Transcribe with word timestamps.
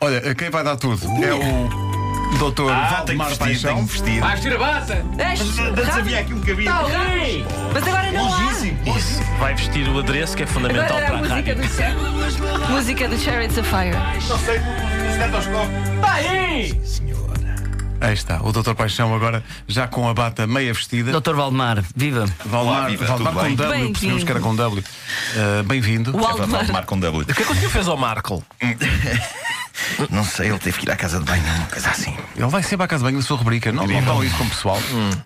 Olha, 0.00 0.34
quem 0.34 0.48
vai 0.50 0.64
dar 0.64 0.76
tudo 0.76 0.98
é 1.22 1.34
o 1.34 1.90
Doutor 2.38 2.72
Ah, 2.72 2.88
Valdemar 2.96 3.36
Paixão. 3.36 3.84
vestir. 3.84 4.20
Vais 4.20 4.32
vestir 4.40 4.54
a 4.54 4.58
bata! 4.58 5.04
Antes 5.18 5.88
havia 5.96 6.20
aqui 6.20 6.32
um 6.32 6.40
cabide. 6.40 6.68
Ei! 7.18 7.44
Mas 7.74 7.86
agora 7.86 8.10
não 8.12 8.32
há. 8.32 8.38
Longíssimo. 8.38 8.96
Isso. 8.96 9.22
Vai 9.38 9.54
vestir 9.54 9.88
o 9.88 9.98
adereço 9.98 10.36
que 10.36 10.44
é 10.44 10.46
fundamental 10.46 10.84
Agora 10.96 11.04
era 11.04 11.06
para 11.06 11.16
a 11.16 11.18
a 11.18 11.36
música 11.36 11.54
rádio. 11.54 11.56
do 11.56 11.74
Cher- 11.76 12.70
Música 12.70 13.08
do 13.08 13.18
Chariots 13.18 13.58
of 13.58 13.68
Fire. 13.68 13.96
Não 14.28 14.38
sei, 14.38 14.58
o 14.58 15.10
estetoscópio. 15.10 16.00
Tá 16.00 16.12
aí! 16.14 16.80
Aí 18.00 18.14
está, 18.14 18.40
o 18.42 18.50
Doutor 18.52 18.74
Paixão 18.74 19.14
agora 19.14 19.44
já 19.68 19.86
com 19.86 20.08
a 20.08 20.14
bata 20.14 20.46
meia 20.46 20.72
vestida. 20.72 21.12
Doutor 21.12 21.34
Valdemar, 21.36 21.84
viva! 21.94 22.24
Valdemar, 22.46 22.88
viva, 22.90 23.04
Valdemar 23.04 23.32
tudo 23.34 23.42
com 23.42 23.46
bem? 23.48 23.56
W, 23.56 23.70
Bem-vindo. 23.72 23.92
percebemos 23.92 24.24
que 24.24 24.30
era 24.30 24.40
com 24.40 24.56
W. 24.56 24.82
Uh, 24.82 25.62
Bem-vindo. 25.64 26.16
O 26.16 26.20
É 26.20 26.24
Aldemar. 26.24 26.48
Valdemar 26.48 26.86
com 26.86 26.98
W. 26.98 27.22
O 27.22 27.26
que 27.34 27.42
é 27.42 27.44
que 27.44 27.52
o 27.52 27.54
senhor 27.56 27.70
fez 27.70 27.88
ao 27.88 27.96
Marco? 27.98 28.42
Não 30.10 30.24
sei, 30.24 30.48
ele 30.48 30.58
teve 30.58 30.78
que 30.78 30.86
ir 30.86 30.90
à 30.90 30.96
casa 30.96 31.18
de 31.18 31.24
banho, 31.24 31.42
uma 31.42 31.66
coisa 31.66 31.90
assim. 31.90 32.16
Ele 32.36 32.46
vai 32.46 32.62
sempre 32.62 32.84
à 32.84 32.88
casa 32.88 33.04
de 33.04 33.10
banho 33.10 33.20
da 33.20 33.26
sua 33.26 33.36
rubrica. 33.36 33.72
Não, 33.72 33.86
não 33.86 34.24
isso 34.24 34.36
com 34.36 34.44
o 34.44 34.48
pessoal. 34.50 34.78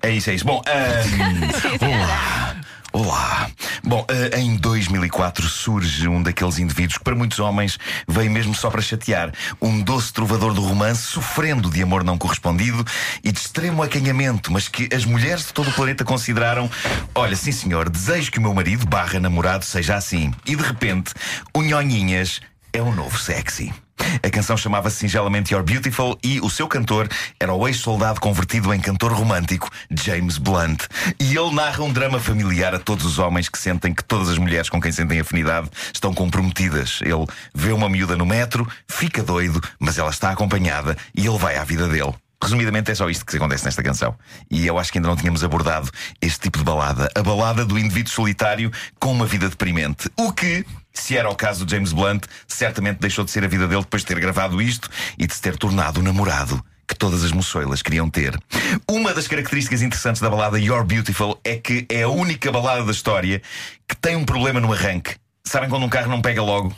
É 0.02 0.10
isso, 0.10 0.30
é 0.30 0.34
isso. 0.34 0.44
Bom, 0.44 0.62
ahm, 0.66 1.80
olá. 1.80 2.56
Olá. 2.94 3.50
Bom, 3.82 4.06
ah, 4.08 4.38
em 4.38 4.54
2004 4.54 5.48
surge 5.48 6.06
um 6.06 6.22
daqueles 6.22 6.60
indivíduos 6.60 6.96
que 6.96 7.02
para 7.02 7.16
muitos 7.16 7.40
homens 7.40 7.76
veio 8.06 8.30
mesmo 8.30 8.54
só 8.54 8.70
para 8.70 8.80
chatear. 8.80 9.32
Um 9.60 9.82
doce 9.82 10.12
trovador 10.12 10.54
do 10.54 10.62
romance, 10.62 11.02
sofrendo 11.02 11.68
de 11.68 11.82
amor 11.82 12.04
não 12.04 12.16
correspondido 12.16 12.84
e 13.24 13.32
de 13.32 13.38
extremo 13.40 13.82
acanhamento, 13.82 14.52
mas 14.52 14.68
que 14.68 14.88
as 14.94 15.04
mulheres 15.04 15.46
de 15.46 15.52
todo 15.52 15.70
o 15.70 15.72
planeta 15.72 16.04
consideraram: 16.04 16.70
olha, 17.16 17.34
sim 17.34 17.50
senhor, 17.50 17.90
desejo 17.90 18.30
que 18.30 18.38
o 18.38 18.42
meu 18.42 18.54
marido 18.54 18.86
barra 18.86 19.18
namorado 19.18 19.64
seja 19.64 19.96
assim. 19.96 20.32
E 20.46 20.54
de 20.54 20.62
repente, 20.62 21.12
o 21.52 21.62
Nhonhinhas 21.62 22.40
é 22.72 22.80
o 22.80 22.94
novo 22.94 23.18
sexy. 23.18 23.74
A 24.22 24.30
canção 24.30 24.56
chamava-se 24.56 24.96
singelamente 24.96 25.52
You're 25.52 25.64
Beautiful 25.64 26.18
e 26.22 26.40
o 26.40 26.48
seu 26.48 26.66
cantor 26.66 27.08
era 27.38 27.52
o 27.52 27.68
ex-soldado 27.68 28.20
convertido 28.20 28.72
em 28.72 28.80
cantor 28.80 29.12
romântico, 29.12 29.70
James 29.90 30.38
Blunt. 30.38 30.84
E 31.20 31.36
ele 31.36 31.54
narra 31.54 31.82
um 31.82 31.92
drama 31.92 32.18
familiar 32.18 32.74
a 32.74 32.78
todos 32.78 33.04
os 33.04 33.18
homens 33.18 33.48
que 33.48 33.58
sentem 33.58 33.94
que 33.94 34.04
todas 34.04 34.28
as 34.28 34.38
mulheres 34.38 34.68
com 34.70 34.80
quem 34.80 34.92
sentem 34.92 35.20
afinidade 35.20 35.68
estão 35.92 36.14
comprometidas. 36.14 37.00
Ele 37.02 37.26
vê 37.54 37.72
uma 37.72 37.88
miúda 37.88 38.16
no 38.16 38.26
metro, 38.26 38.66
fica 38.88 39.22
doido, 39.22 39.60
mas 39.78 39.98
ela 39.98 40.10
está 40.10 40.30
acompanhada 40.30 40.96
e 41.14 41.26
ele 41.26 41.38
vai 41.38 41.56
à 41.56 41.64
vida 41.64 41.88
dele. 41.88 42.14
Resumidamente 42.44 42.90
é 42.90 42.94
só 42.94 43.08
isto 43.08 43.24
que 43.24 43.36
acontece 43.38 43.64
nesta 43.64 43.82
canção. 43.82 44.14
E 44.50 44.66
eu 44.66 44.78
acho 44.78 44.92
que 44.92 44.98
ainda 44.98 45.08
não 45.08 45.16
tínhamos 45.16 45.42
abordado 45.42 45.90
este 46.20 46.40
tipo 46.40 46.58
de 46.58 46.64
balada. 46.64 47.10
A 47.14 47.22
balada 47.22 47.64
do 47.64 47.78
indivíduo 47.78 48.12
solitário 48.12 48.70
com 49.00 49.12
uma 49.12 49.24
vida 49.24 49.48
deprimente. 49.48 50.10
O 50.14 50.30
que, 50.30 50.62
se 50.92 51.16
era 51.16 51.30
o 51.30 51.34
caso 51.34 51.64
do 51.64 51.70
James 51.70 51.94
Blunt, 51.94 52.26
certamente 52.46 52.98
deixou 52.98 53.24
de 53.24 53.30
ser 53.30 53.44
a 53.44 53.48
vida 53.48 53.66
dele 53.66 53.80
depois 53.80 54.02
de 54.02 54.08
ter 54.08 54.20
gravado 54.20 54.60
isto 54.60 54.90
e 55.18 55.26
de 55.26 55.34
se 55.34 55.40
ter 55.40 55.56
tornado 55.56 56.00
o 56.00 56.02
namorado 56.02 56.62
que 56.86 56.94
todas 56.94 57.24
as 57.24 57.32
moçoilas 57.32 57.80
queriam 57.80 58.10
ter. 58.10 58.38
Uma 58.86 59.14
das 59.14 59.26
características 59.26 59.80
interessantes 59.80 60.20
da 60.20 60.28
balada 60.28 60.58
You're 60.58 60.84
Beautiful 60.84 61.40
é 61.42 61.56
que 61.56 61.86
é 61.88 62.02
a 62.02 62.10
única 62.10 62.52
balada 62.52 62.84
da 62.84 62.92
história 62.92 63.40
que 63.88 63.96
tem 63.96 64.16
um 64.16 64.24
problema 64.26 64.60
no 64.60 64.70
arranque. 64.70 65.16
Sabem 65.46 65.70
quando 65.70 65.84
um 65.84 65.88
carro 65.88 66.10
não 66.10 66.20
pega 66.20 66.42
logo? 66.42 66.76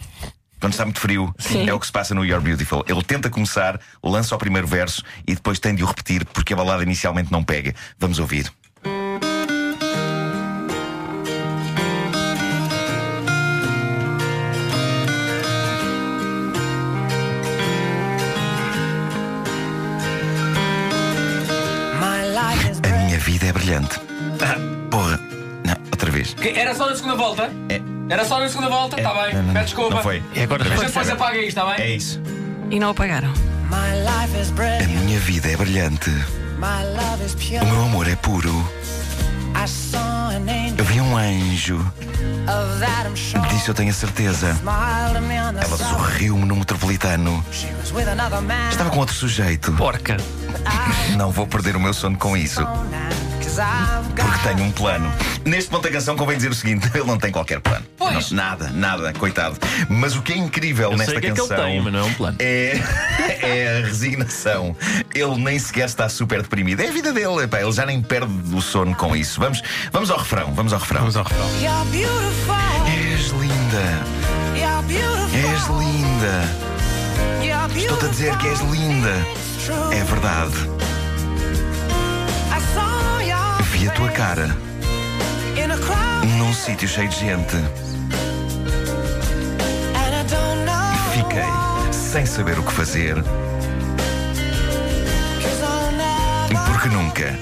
Quando 0.66 0.72
está 0.72 0.84
muito 0.84 0.98
frio, 0.98 1.32
Sim. 1.38 1.68
é 1.68 1.72
o 1.72 1.78
que 1.78 1.86
se 1.86 1.92
passa 1.92 2.12
no 2.12 2.24
You're 2.24 2.42
Beautiful. 2.42 2.84
Ele 2.88 3.00
tenta 3.00 3.30
começar, 3.30 3.80
lança 4.02 4.34
o 4.34 4.38
primeiro 4.38 4.66
verso 4.66 5.00
e 5.24 5.32
depois 5.32 5.60
tem 5.60 5.76
de 5.76 5.84
o 5.84 5.86
repetir 5.86 6.24
porque 6.24 6.54
a 6.54 6.56
balada 6.56 6.82
inicialmente 6.82 7.30
não 7.30 7.44
pega. 7.44 7.72
Vamos 8.00 8.18
ouvir. 8.18 8.52
A 22.82 22.88
minha 23.04 23.18
vida 23.20 23.46
é 23.46 23.52
brilhante. 23.52 24.00
Ah, 24.42 24.56
porra. 24.90 25.16
Não, 25.64 25.76
outra 25.92 26.10
vez. 26.10 26.34
Que 26.34 26.48
Era 26.48 26.74
só 26.74 26.90
na 26.90 26.96
segunda 26.96 27.14
volta? 27.14 27.52
É. 27.68 27.85
Era 28.08 28.24
só 28.24 28.38
na 28.38 28.48
segunda 28.48 28.68
volta? 28.68 28.96
Tá 29.00 29.12
bem. 29.24 29.34
Não, 29.34 29.42
não, 29.42 29.52
Peço 29.52 29.64
desculpa. 29.66 29.94
Não 29.96 30.02
foi. 30.02 30.22
É 30.34 30.44
agora 30.44 30.64
gente 30.64 30.86
depois 30.86 31.10
apaga 31.10 31.38
isto, 31.38 31.56
tá 31.56 31.74
É 31.74 31.76
bem? 31.76 31.96
isso. 31.96 32.20
E 32.70 32.78
não 32.78 32.90
apagaram. 32.90 33.32
A 33.70 34.86
minha 34.86 35.18
vida 35.18 35.48
é 35.50 35.56
brilhante. 35.56 36.10
O 36.10 37.66
meu 37.66 37.82
amor 37.82 38.08
é 38.08 38.16
puro. 38.16 38.70
Eu 40.78 40.84
vi 40.84 41.00
um 41.00 41.16
anjo. 41.16 41.92
Disso 43.48 43.70
eu 43.70 43.74
tenho 43.74 43.90
a 43.90 43.92
certeza. 43.94 44.56
Ela 45.60 45.76
sorriu-me 45.76 46.44
no 46.44 46.56
metropolitano. 46.56 47.44
Estava 48.70 48.90
com 48.90 48.98
outro 48.98 49.14
sujeito. 49.14 49.72
Porca. 49.72 50.16
Não 51.16 51.30
vou 51.30 51.46
perder 51.46 51.74
o 51.76 51.80
meu 51.80 51.92
sono 51.92 52.16
com 52.16 52.36
isso. 52.36 52.60
Porque 54.14 54.48
tenho 54.48 54.68
um 54.68 54.72
plano. 54.72 55.10
Neste 55.44 55.70
ponto 55.70 55.82
da 55.84 55.90
canção 55.90 56.16
convém 56.16 56.36
dizer 56.36 56.50
o 56.50 56.54
seguinte: 56.54 56.90
ele 56.94 57.04
não 57.04 57.18
tem 57.18 57.32
qualquer 57.32 57.60
plano. 57.60 57.84
Pois. 57.96 58.30
Não, 58.30 58.44
nada, 58.44 58.70
nada, 58.70 59.12
coitado. 59.14 59.56
Mas 59.88 60.14
o 60.14 60.22
que 60.22 60.32
é 60.32 60.36
incrível 60.36 60.92
Eu 60.92 60.98
nesta 60.98 61.12
que 61.12 61.28
é 61.28 61.30
que 61.30 61.36
canção 61.36 61.56
ele 61.56 61.72
tem, 61.72 61.80
mas 61.82 61.92
não 61.92 62.00
é 62.00 62.02
um 62.04 62.14
plano. 62.14 62.36
é, 62.38 62.80
é 63.42 63.78
a 63.78 63.86
resignação. 63.86 64.76
Ele 65.14 65.36
nem 65.36 65.58
sequer 65.58 65.86
está 65.86 66.08
super 66.08 66.42
deprimido. 66.42 66.80
É 66.80 66.88
a 66.88 66.92
vida 66.92 67.12
dele. 67.12 67.44
epá, 67.44 67.60
ele 67.60 67.72
já 67.72 67.86
nem 67.86 68.02
perde 68.02 68.54
o 68.54 68.60
sono 68.60 68.94
com 68.94 69.16
isso. 69.16 69.40
Vamos, 69.40 69.62
vamos 69.90 70.10
ao 70.10 70.18
refrão. 70.18 70.52
Vamos 70.52 70.72
ao 70.72 70.78
refrão. 70.78 71.00
Vamos 71.00 71.16
ao 71.16 71.24
refrão. 71.24 71.46
És 72.88 73.28
linda. 73.28 73.56
És 75.34 75.66
linda. 75.68 76.66
Estou-te 77.74 78.04
a 78.04 78.08
dizer 78.08 78.36
que 78.38 78.48
és 78.48 78.60
linda. 78.60 79.26
É 79.92 80.04
verdade. 80.04 80.76
A 83.86 83.90
tua 83.90 84.10
cara 84.10 84.56
num 86.38 86.52
sítio 86.52 86.88
cheio 86.88 87.08
de 87.08 87.20
gente. 87.20 87.56
Fiquei 91.12 91.92
sem 91.92 92.26
saber 92.26 92.58
o 92.58 92.62
que 92.62 92.72
fazer. 92.72 93.16
Porque 96.66 96.88
nunca 96.88 97.38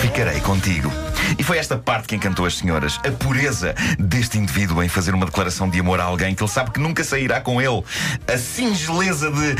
ficarei 0.00 0.40
contigo. 0.40 0.90
E 1.38 1.42
foi 1.42 1.58
esta 1.58 1.76
parte 1.76 2.08
que 2.08 2.16
encantou 2.16 2.46
as 2.46 2.56
senhoras. 2.56 3.00
A 3.06 3.10
pureza 3.10 3.74
deste 3.98 4.38
indivíduo 4.38 4.82
em 4.82 4.88
fazer 4.88 5.14
uma 5.14 5.26
declaração 5.26 5.68
de 5.68 5.80
amor 5.80 6.00
a 6.00 6.04
alguém 6.04 6.34
que 6.34 6.42
ele 6.42 6.50
sabe 6.50 6.70
que 6.70 6.80
nunca 6.80 7.02
sairá 7.02 7.40
com 7.40 7.60
ele. 7.60 7.82
A 8.26 8.36
singeleza 8.36 9.30
de. 9.30 9.56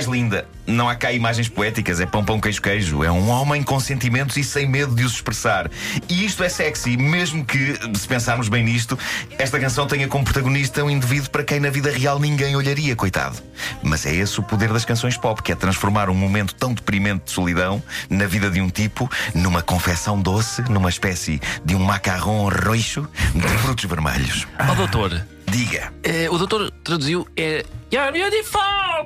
És 0.00 0.06
linda. 0.06 0.46
Não 0.66 0.88
há 0.88 0.94
cá 0.94 1.12
imagens 1.12 1.46
poéticas, 1.46 2.00
é 2.00 2.06
pão, 2.06 2.24
pão, 2.24 2.40
queijo, 2.40 2.62
queijo. 2.62 3.04
É 3.04 3.12
um 3.12 3.28
homem 3.28 3.62
com 3.62 3.78
sentimentos 3.78 4.34
e 4.38 4.42
sem 4.42 4.66
medo 4.66 4.94
de 4.94 5.04
os 5.04 5.12
expressar. 5.12 5.70
E 6.08 6.24
isto 6.24 6.42
é 6.42 6.48
sexy, 6.48 6.96
mesmo 6.96 7.44
que, 7.44 7.74
se 7.94 8.08
pensarmos 8.08 8.48
bem 8.48 8.64
nisto, 8.64 8.98
esta 9.36 9.60
canção 9.60 9.86
tenha 9.86 10.08
como 10.08 10.24
protagonista 10.24 10.82
um 10.82 10.88
indivíduo 10.88 11.28
para 11.28 11.44
quem 11.44 11.60
na 11.60 11.68
vida 11.68 11.90
real 11.90 12.18
ninguém 12.18 12.56
olharia, 12.56 12.96
coitado. 12.96 13.42
Mas 13.82 14.06
é 14.06 14.14
esse 14.14 14.40
o 14.40 14.42
poder 14.42 14.72
das 14.72 14.86
canções 14.86 15.18
pop, 15.18 15.42
que 15.42 15.52
é 15.52 15.54
transformar 15.54 16.08
um 16.08 16.14
momento 16.14 16.54
tão 16.54 16.72
deprimente 16.72 17.26
de 17.26 17.32
solidão 17.32 17.82
na 18.08 18.24
vida 18.24 18.50
de 18.50 18.62
um 18.62 18.70
tipo 18.70 19.10
numa 19.34 19.60
confecção 19.60 20.18
doce, 20.18 20.62
numa 20.62 20.88
espécie 20.88 21.42
de 21.62 21.74
um 21.74 21.80
macarrão 21.80 22.48
roxo 22.48 23.06
de 23.34 23.48
frutos 23.58 23.84
vermelhos. 23.84 24.48
Ó 24.66 24.74
doutor, 24.74 25.26
Diga. 25.50 25.92
eh, 26.04 26.28
o 26.30 26.38
doutor 26.38 26.70
traduziu 26.84 27.26
é 27.36 27.64
You're 27.92 28.12
beautiful 28.12 28.60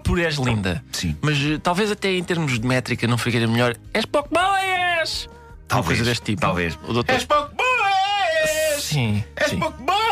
por 0.05 0.19
és 0.21 0.37
linda. 0.37 0.84
Sim. 0.93 1.16
Mas 1.22 1.38
eh, 1.38 1.59
talvez 1.62 1.91
até 1.91 2.10
em 2.12 2.22
termos 2.22 2.59
de 2.59 2.66
métrica 2.66 3.06
não 3.06 3.16
ficaria 3.16 3.49
melhor. 3.49 3.75
És 3.93 4.05
pouco 4.05 4.28
boa, 4.31 4.60
és! 4.60 5.27
Uma 5.27 5.69
Talvez, 5.69 5.99
coisa 5.99 6.04
deste 6.10 6.25
tipo. 6.25 6.41
talvez. 6.43 6.78
O 6.87 6.93
doutor. 6.93 7.15
És 7.15 7.25
pouco 7.25 7.50
boas! 7.54 8.83
Sim. 8.83 9.25
És 9.37 9.49
sim. 9.50 9.59
pouco 9.59 9.83
boas! 9.83 10.04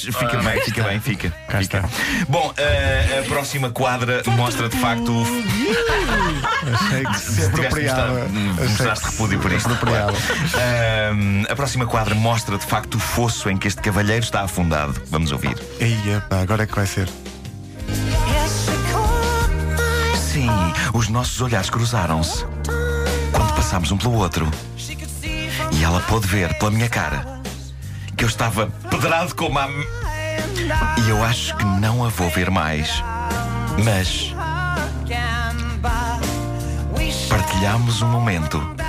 Fica 0.00 0.38
bem, 0.38 0.60
fica 0.60 0.82
bem, 0.82 1.00
fica. 1.00 1.30
Cá 1.48 1.60
fica. 1.62 1.78
está. 1.78 1.88
Bom, 2.28 2.52
a, 2.58 3.20
a 3.20 3.22
próxima 3.24 3.70
quadra 3.70 4.22
mostra 4.36 4.68
de 4.68 4.76
facto 4.78 5.10
o. 5.12 5.24
Achei 6.72 7.04
que 7.04 7.18
se 7.18 7.44
apropriava. 7.46 8.24
hum, 8.26 8.54
Mostraste 8.58 9.04
que 9.04 9.10
repúdio 9.12 9.38
por 9.40 9.52
isto. 9.52 9.72
apropriava. 9.72 10.12
A 11.50 11.56
próxima 11.56 11.86
quadra 11.86 12.14
mostra 12.14 12.56
de 12.58 12.64
facto 12.66 12.94
o 12.96 12.98
fosso 12.98 13.48
em 13.50 13.56
que 13.56 13.68
este 13.68 13.80
cavalheiro 13.80 14.24
está 14.24 14.42
afundado. 14.42 15.00
Vamos 15.10 15.32
ouvir. 15.32 15.56
Ei, 15.80 15.96
epá, 16.16 16.40
agora 16.40 16.64
é 16.64 16.66
que 16.66 16.74
vai 16.74 16.86
ser. 16.86 17.08
Sim, 20.32 20.50
os 20.92 21.08
nossos 21.08 21.40
olhares 21.40 21.70
cruzaram-se 21.70 22.44
quando 23.32 23.54
passámos 23.54 23.90
um 23.92 23.96
pelo 23.96 24.14
outro. 24.14 24.50
E 25.72 25.84
ela 25.84 26.00
pôde 26.00 26.26
ver 26.26 26.56
pela 26.58 26.70
minha 26.70 26.88
cara 26.88 27.24
que 28.16 28.24
eu 28.24 28.28
estava 28.28 28.66
pedrado 28.90 29.34
como 29.34 29.58
a. 29.58 29.68
E 29.68 31.10
eu 31.10 31.22
acho 31.24 31.56
que 31.56 31.64
não 31.64 32.04
a 32.04 32.08
vou 32.08 32.30
ver 32.30 32.50
mais. 32.50 33.02
Mas 33.84 34.33
partilhámos 37.54 38.02
um 38.02 38.08
momento 38.08 38.83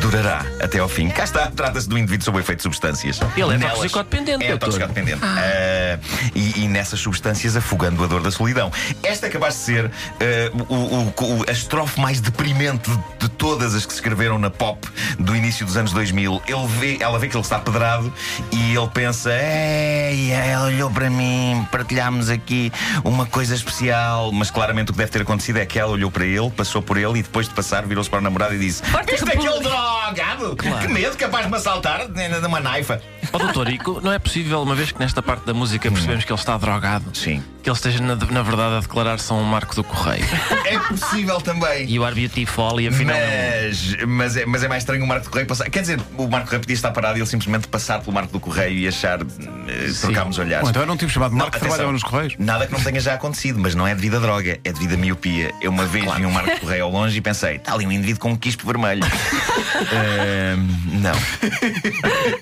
durará 0.00 0.44
até 0.62 0.78
ao 0.78 0.88
fim. 0.88 1.08
Cá 1.08 1.24
está, 1.24 1.50
trata-se 1.50 1.88
um 1.92 1.98
indivíduo 1.98 2.24
sob 2.24 2.38
o 2.38 2.40
efeito 2.40 2.58
de 2.58 2.62
substâncias. 2.64 3.20
Ele 3.36 3.54
é 3.54 3.58
toxicodependente, 3.68 4.44
É 4.44 4.56
toxicodependente. 4.56 5.20
Ah, 5.22 5.98
e, 6.34 6.64
e 6.64 6.68
nessas 6.68 7.00
substâncias 7.00 7.56
afogando 7.56 8.02
a 8.02 8.06
dor 8.06 8.22
da 8.22 8.30
solidão. 8.30 8.70
Esta 9.02 9.26
é 9.26 9.30
capaz 9.30 9.54
de 9.54 9.60
ser 9.60 9.90
ah, 9.90 10.64
o- 10.68 10.74
o- 10.74 11.14
o- 11.40 11.44
a 11.48 11.52
estrofe 11.52 12.00
mais 12.00 12.20
deprimente 12.20 12.90
de, 13.18 13.28
todas 13.40 13.74
as 13.74 13.86
que 13.86 13.92
se 13.92 13.98
escreveram 13.98 14.38
na 14.38 14.50
pop 14.50 14.86
do 15.18 15.34
início 15.34 15.64
dos 15.64 15.76
anos 15.76 15.92
2000. 15.92 16.42
Ele 16.46 16.66
vê, 16.78 16.98
ela 17.00 17.18
vê 17.18 17.26
que 17.28 17.36
ele 17.36 17.42
está 17.42 17.58
pedrado 17.58 18.12
e 18.52 18.74
ele 18.76 18.88
pensa: 18.92 19.30
Ei, 19.32 20.30
ela 20.30 20.66
olhou 20.66 20.90
para 20.90 21.08
mim, 21.08 21.66
partilhámos 21.72 22.28
aqui 22.28 22.70
uma 23.04 23.24
coisa 23.26 23.54
especial. 23.54 24.30
Mas 24.32 24.50
claramente 24.50 24.90
o 24.90 24.92
que 24.92 24.98
deve 24.98 25.10
ter 25.10 25.22
acontecido 25.22 25.58
é 25.58 25.66
que 25.66 25.78
ela 25.78 25.90
olhou 25.92 26.10
para 26.10 26.24
ele, 26.26 26.50
passou 26.50 26.82
por 26.82 26.96
ele 26.98 27.18
e 27.18 27.22
depois 27.22 27.48
de 27.48 27.54
passar 27.54 27.86
virou-se 27.86 28.10
para 28.10 28.18
o 28.18 28.22
namorado 28.22 28.54
e 28.54 28.58
disse: 28.58 28.82
Este 29.08 29.30
é 29.30 29.34
repulso." 29.34 29.99
Aquele 30.10 30.36
drogado! 30.36 30.56
Que 30.56 30.88
medo, 30.88 31.16
capaz 31.16 31.44
de 31.44 31.50
me 31.50 31.56
assaltar 31.56 32.06
de 32.08 32.46
uma 32.46 32.60
naifa. 32.60 33.00
Ó 33.32 33.38
doutor 33.38 33.68
Ico, 33.68 34.00
não 34.02 34.12
é 34.12 34.18
possível, 34.18 34.60
uma 34.62 34.74
vez 34.74 34.90
que 34.90 34.98
nesta 34.98 35.22
parte 35.22 35.44
da 35.46 35.54
música 35.54 35.90
percebemos 35.90 36.24
que 36.24 36.32
ele 36.32 36.38
está 36.38 36.56
drogado, 36.56 37.10
Sim. 37.16 37.42
que 37.62 37.68
ele 37.70 37.76
esteja 37.76 38.02
na, 38.02 38.16
na 38.16 38.42
verdade 38.42 38.74
a 38.76 38.80
declarar-se 38.80 39.32
um 39.32 39.42
marco 39.44 39.74
do 39.74 39.84
correio. 39.84 40.24
É 40.64 40.78
possível 40.80 41.40
também. 41.40 41.88
You 41.88 42.04
are 42.04 42.14
beautiful 42.14 42.80
e 42.80 42.88
afinal. 42.88 43.16
Mas, 43.16 43.96
mas, 44.06 44.36
é, 44.36 44.46
mas 44.46 44.62
é 44.64 44.68
mais 44.68 44.82
estranho 44.82 45.04
o 45.04 45.06
Marco 45.06 45.24
do 45.26 45.30
Correio 45.30 45.46
passar. 45.46 45.68
Quer 45.70 45.80
dizer, 45.80 46.00
o 46.16 46.26
Marco 46.28 46.46
do 46.46 46.48
Correio 46.48 46.60
podia 46.60 46.74
estar 46.74 46.90
parado 46.90 47.18
e 47.18 47.20
ele 47.20 47.26
simplesmente 47.28 47.68
passar 47.68 48.00
pelo 48.00 48.12
Marco 48.12 48.32
do 48.32 48.40
Correio 48.40 48.78
e 48.78 48.88
achar. 48.88 49.20
eh, 49.20 49.90
trocarmos 50.00 50.38
olhares. 50.38 50.64
Bom, 50.64 50.70
então 50.70 50.82
era 50.82 50.92
um 50.92 50.96
tipo 50.96 51.10
chamado 51.12 51.32
Marco 51.34 51.50
que 51.52 51.56
atenção, 51.58 51.68
trabalhava 51.76 51.92
nos 51.92 52.02
Correios. 52.02 52.34
Nada 52.38 52.66
que 52.66 52.72
não 52.72 52.80
tenha 52.80 53.00
já 53.00 53.14
acontecido, 53.14 53.58
mas 53.60 53.74
não 53.74 53.86
é 53.86 53.94
devido 53.94 54.16
a 54.16 54.20
droga, 54.20 54.58
é 54.64 54.72
devido 54.72 54.94
a 54.94 54.96
miopia. 54.96 55.52
Eu 55.60 55.70
uma 55.70 55.86
vez 55.86 56.04
vi 56.14 56.26
um 56.26 56.32
Marco 56.32 56.50
do 56.50 56.60
Correio 56.60 56.84
ao 56.84 56.90
longe 56.90 57.16
e 57.18 57.20
pensei, 57.20 57.56
está 57.56 57.74
ali 57.74 57.86
um 57.86 57.92
indivíduo 57.92 58.20
com 58.20 58.30
um 58.30 58.36
quispo 58.36 58.66
vermelho. 58.66 59.04
Ahm, 59.04 60.66
não. 61.00 61.12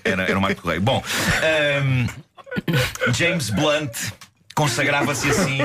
Era, 0.05 0.23
era 0.23 0.38
um 0.38 0.41
Marco 0.41 0.56
do 0.56 0.62
Correio. 0.62 0.78
Bom, 0.81 1.03
ahm, 1.43 2.07
James 3.13 3.51
Blunt. 3.51 3.93
Consagrava-se 4.55 5.31
assim 5.31 5.59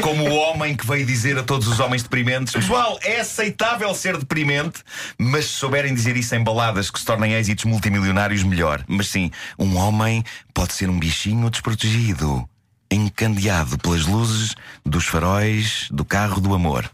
como 0.00 0.28
o 0.28 0.32
homem 0.32 0.76
que 0.76 0.86
veio 0.86 1.04
dizer 1.04 1.36
a 1.36 1.42
todos 1.42 1.66
os 1.66 1.80
homens 1.80 2.04
deprimentes: 2.04 2.52
Pessoal, 2.52 2.96
é 3.02 3.18
aceitável 3.18 3.92
ser 3.96 4.16
deprimente, 4.16 4.84
mas 5.18 5.46
se 5.46 5.54
souberem 5.54 5.92
dizer 5.92 6.16
isso 6.16 6.36
em 6.36 6.44
baladas 6.44 6.88
que 6.88 7.00
se 7.00 7.04
tornem 7.04 7.32
êxitos 7.32 7.64
multimilionários, 7.64 8.44
melhor. 8.44 8.84
Mas 8.86 9.08
sim, 9.08 9.32
um 9.58 9.76
homem 9.76 10.22
pode 10.54 10.72
ser 10.72 10.88
um 10.88 10.96
bichinho 10.96 11.50
desprotegido, 11.50 12.48
encandeado 12.88 13.76
pelas 13.76 14.06
luzes 14.06 14.54
dos 14.86 15.06
faróis 15.06 15.88
do 15.90 16.04
carro 16.04 16.40
do 16.40 16.54
amor. 16.54 16.88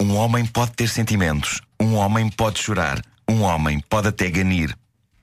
Um 0.00 0.16
homem 0.16 0.44
pode 0.44 0.72
ter 0.72 0.88
sentimentos, 0.88 1.60
um 1.78 1.94
homem 1.94 2.28
pode 2.28 2.58
chorar, 2.58 3.00
um 3.28 3.42
homem 3.42 3.78
pode 3.88 4.08
até 4.08 4.28
ganir. 4.28 4.76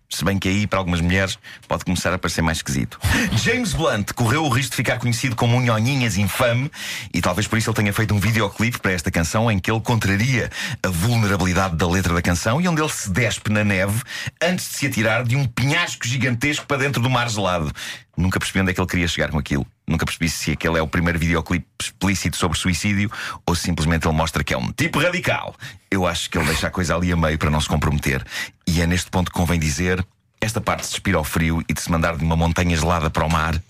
Se 0.09 0.23
bem 0.23 0.39
que 0.39 0.47
aí, 0.47 0.65
para 0.65 0.79
algumas 0.79 1.01
mulheres, 1.01 1.37
pode 1.67 1.83
começar 1.83 2.13
a 2.13 2.17
parecer 2.17 2.41
mais 2.41 2.59
esquisito. 2.59 2.97
James 3.43 3.73
Blunt 3.73 4.13
correu 4.13 4.45
o 4.45 4.49
risco 4.49 4.71
de 4.71 4.77
ficar 4.77 4.99
conhecido 4.99 5.35
como 5.35 5.57
um 5.57 5.61
nhonhinhas 5.61 6.15
infame 6.17 6.71
e 7.13 7.21
talvez 7.21 7.45
por 7.45 7.57
isso 7.57 7.69
ele 7.69 7.75
tenha 7.75 7.93
feito 7.93 8.13
um 8.13 8.19
videoclipe 8.19 8.79
para 8.79 8.93
esta 8.93 9.11
canção 9.11 9.51
em 9.51 9.59
que 9.59 9.69
ele 9.69 9.81
contraria 9.81 10.49
a 10.81 10.87
vulnerabilidade 10.87 11.75
da 11.75 11.87
letra 11.87 12.13
da 12.13 12.21
canção 12.21 12.61
e 12.61 12.67
onde 12.67 12.81
ele 12.81 12.89
se 12.89 13.09
despe 13.09 13.51
na 13.51 13.65
neve 13.65 14.01
antes 14.41 14.69
de 14.69 14.77
se 14.77 14.87
atirar 14.87 15.23
de 15.23 15.35
um 15.35 15.45
penhasco 15.45 16.07
gigantesco 16.07 16.65
para 16.65 16.77
dentro 16.77 17.01
do 17.01 17.09
mar 17.09 17.29
gelado. 17.29 17.71
Nunca 18.17 18.39
percebi 18.39 18.61
onde 18.61 18.71
é 18.71 18.73
que 18.73 18.81
ele 18.81 18.87
queria 18.87 19.07
chegar 19.07 19.29
com 19.29 19.37
aquilo. 19.37 19.65
Nunca 19.87 20.03
percebi 20.05 20.27
se 20.27 20.51
aquele 20.51 20.79
é 20.79 20.81
o 20.81 20.87
primeiro 20.87 21.19
videoclipe 21.19 21.67
explícito 21.79 22.35
sobre 22.35 22.57
suicídio 22.57 23.11
ou 23.45 23.53
se 23.53 23.61
simplesmente 23.61 24.07
ele 24.07 24.17
mostra 24.17 24.43
que 24.43 24.53
é 24.53 24.57
um 24.57 24.71
tipo 24.71 24.99
radical. 24.99 25.55
Eu 25.91 26.07
acho 26.07 26.29
que 26.29 26.37
ele 26.37 26.47
deixa 26.47 26.67
a 26.67 26.71
coisa 26.71 26.95
ali 26.95 27.11
a 27.11 27.15
meio 27.15 27.37
para 27.37 27.51
não 27.51 27.61
se 27.61 27.67
comprometer. 27.69 28.25
E 28.65 28.81
é 28.81 28.87
neste 28.87 29.11
ponto 29.11 29.31
que 29.31 29.37
convém 29.37 29.59
dizer: 29.59 30.03
esta 30.41 30.59
parte 30.59 30.81
de 30.81 30.87
se 30.87 30.91
despir 30.93 31.15
ao 31.15 31.23
frio 31.23 31.63
e 31.69 31.73
de 31.73 31.79
se 31.81 31.91
mandar 31.91 32.17
de 32.17 32.23
uma 32.23 32.35
montanha 32.35 32.75
gelada 32.75 33.09
para 33.09 33.23
o 33.23 33.29
mar 33.29 33.61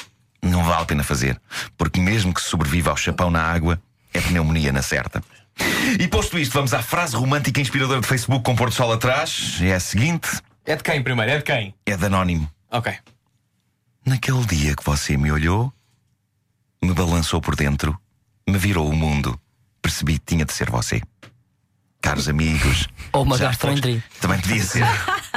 não 0.41 0.63
vale 0.63 0.83
a 0.83 0.85
pena 0.85 1.03
fazer. 1.03 1.39
Porque 1.77 1.99
mesmo 1.99 2.33
que 2.33 2.41
se 2.41 2.49
sobreviva 2.49 2.89
ao 2.89 2.97
chapão 2.97 3.29
na 3.29 3.41
água, 3.41 3.79
é 4.13 4.21
pneumonia 4.21 4.71
na 4.71 4.81
certa. 4.81 5.21
E 5.99 6.07
posto 6.07 6.37
isto, 6.37 6.53
vamos 6.53 6.73
à 6.73 6.81
frase 6.81 7.15
romântica 7.15 7.59
e 7.59 7.63
inspiradora 7.63 7.99
de 7.99 8.07
Facebook 8.07 8.43
com 8.43 8.55
Porto 8.55 8.73
Sol 8.75 8.93
atrás. 8.93 9.57
É 9.61 9.73
a 9.73 9.79
seguinte: 9.79 10.29
É 10.65 10.75
de 10.75 10.83
quem 10.83 11.03
primeiro? 11.03 11.31
É 11.31 11.37
de 11.37 11.43
quem? 11.43 11.73
é 11.85 11.97
de 11.97 12.05
anónimo. 12.05 12.49
Ok. 12.71 12.93
Naquele 14.07 14.45
dia 14.45 14.73
que 14.73 14.85
você 14.85 15.17
me 15.17 15.29
olhou, 15.29 15.73
me 16.81 16.93
balançou 16.93 17.41
por 17.41 17.57
dentro, 17.57 17.99
me 18.47 18.57
virou 18.57 18.87
o 18.89 18.95
mundo, 18.95 19.37
percebi 19.81 20.17
que 20.17 20.25
tinha 20.25 20.45
de 20.45 20.53
ser 20.53 20.69
você. 20.69 21.01
Caros 22.01 22.29
amigos. 22.29 22.87
Ou 23.11 23.23
uma 23.23 23.37
gastroenterite. 23.37 24.05
Também 24.21 24.39
podia 24.39 24.63
ser. 24.63 24.85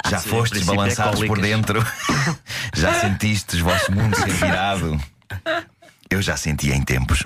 Já 0.08 0.20
Sim, 0.22 0.28
fostes 0.28 0.62
é 0.62 0.64
balançados 0.66 1.18
por 1.18 1.26
cólicas. 1.26 1.50
dentro. 1.50 1.84
já 2.72 2.94
sentiste 3.00 3.60
o 3.60 3.64
vosso 3.64 3.90
mundo 3.90 4.14
ser 4.14 4.30
virado. 4.30 5.00
Eu 6.08 6.22
já 6.22 6.36
senti 6.36 6.70
em 6.70 6.82
tempos. 6.84 7.24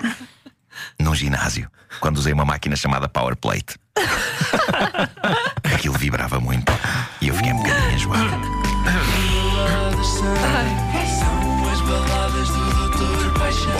Num 0.99 1.13
ginásio, 1.13 1.69
quando 1.99 2.17
usei 2.17 2.33
uma 2.33 2.43
máquina 2.43 2.75
chamada 2.75 3.07
Power 3.07 3.35
Plate. 3.35 3.77
Aquilo 5.75 5.95
vibrava 5.95 6.39
muito 6.39 6.73
e 7.21 7.27
eu 7.27 7.35
fiquei 7.35 7.53
um 7.53 7.57
bocadinho 7.57 7.91
enjoado. 7.91 8.65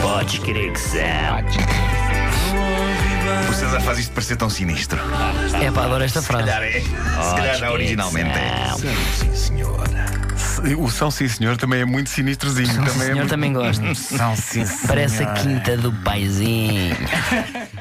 Podes 0.00 0.38
crer 0.40 0.72
que 0.72 0.78
são. 0.80 1.00
O 3.48 3.52
César 3.54 3.80
faz 3.80 3.98
isto 3.98 4.12
parecer 4.12 4.36
tão 4.36 4.48
sinistro. 4.50 4.98
É 5.60 5.70
pá, 5.70 5.84
adoro 5.84 6.04
esta 6.04 6.20
Se 6.20 6.26
frase. 6.26 6.44
calhar 6.44 6.62
é. 6.62 6.80
Se 6.80 7.34
calhar 7.36 7.56
já 7.56 7.70
originalmente 7.72 8.30
é. 8.38 8.72
Sim, 8.76 9.34
senhor. 9.34 9.76
O 10.78 10.90
São 10.90 11.10
Sim 11.10 11.28
Senhor 11.28 11.56
também 11.56 11.80
é 11.80 11.84
muito 11.84 12.08
sinistrozinho. 12.10 12.68
também 12.68 12.84
é 12.88 12.90
senhor 12.92 13.16
muito- 13.16 13.28
também 13.30 13.52
gosta. 13.52 13.94
São 13.94 14.34
Sim 14.36 14.64
Senhor. 14.64 14.88
Parece 14.88 15.22
a 15.22 15.26
quinta 15.34 15.76
do 15.76 15.92
paizinho. 15.92 16.96